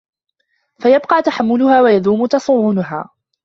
فَيَبْقَى 0.79 1.21
تَحَمُّلُهَا 1.21 1.81
وَيَدُومُ 1.81 2.25
تَصَوُّنُهَا 2.25 3.09